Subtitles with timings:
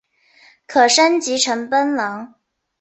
[0.65, 2.33] 可升级成奔狼。